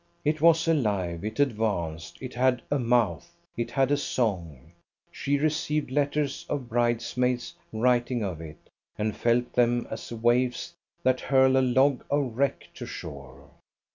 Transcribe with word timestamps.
It 0.25 0.41
was 0.41 0.67
alive, 0.67 1.23
it 1.23 1.39
advanced, 1.39 2.17
it 2.21 2.33
had 2.33 2.63
a 2.71 2.79
mouth, 2.79 3.31
it 3.55 3.69
had 3.69 3.91
a 3.91 3.97
song. 3.97 4.71
She 5.11 5.37
received 5.37 5.91
letters 5.91 6.43
of 6.49 6.67
bridesmaids 6.67 7.53
writing 7.71 8.23
of 8.23 8.41
it, 8.41 8.71
and 8.97 9.15
felt 9.15 9.53
them 9.53 9.87
as 9.91 10.11
waves 10.11 10.73
that 11.03 11.21
hurl 11.21 11.55
a 11.55 11.61
log 11.61 12.03
of 12.09 12.35
wreck 12.35 12.67
to 12.73 12.87
shore. 12.87 13.51